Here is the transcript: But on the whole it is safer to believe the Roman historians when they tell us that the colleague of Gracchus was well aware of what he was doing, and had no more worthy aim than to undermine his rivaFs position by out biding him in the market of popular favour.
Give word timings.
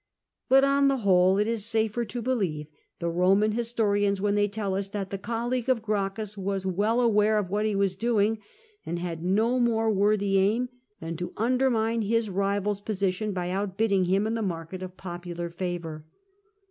But 0.49 0.63
on 0.63 0.87
the 0.87 0.97
whole 1.05 1.37
it 1.37 1.45
is 1.47 1.63
safer 1.63 2.03
to 2.05 2.23
believe 2.23 2.65
the 2.97 3.07
Roman 3.11 3.51
historians 3.51 4.19
when 4.19 4.33
they 4.33 4.47
tell 4.47 4.73
us 4.73 4.87
that 4.87 5.11
the 5.11 5.19
colleague 5.19 5.69
of 5.69 5.83
Gracchus 5.83 6.35
was 6.35 6.65
well 6.65 6.99
aware 6.99 7.37
of 7.37 7.51
what 7.51 7.67
he 7.67 7.75
was 7.75 7.95
doing, 7.95 8.39
and 8.83 8.97
had 8.97 9.23
no 9.23 9.59
more 9.59 9.91
worthy 9.91 10.39
aim 10.39 10.69
than 11.01 11.17
to 11.17 11.33
undermine 11.37 12.01
his 12.01 12.29
rivaFs 12.31 12.83
position 12.83 13.31
by 13.31 13.51
out 13.51 13.77
biding 13.77 14.05
him 14.05 14.25
in 14.25 14.33
the 14.33 14.41
market 14.41 14.81
of 14.81 14.97
popular 14.97 15.51
favour. 15.51 16.03